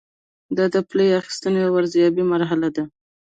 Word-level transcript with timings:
دا 0.57 0.65
د 0.73 0.75
پایلې 0.89 1.05
اخیستنې 1.21 1.59
او 1.65 1.73
ارزیابۍ 1.79 2.23
مرحله 2.33 2.67
ده. 2.75 2.83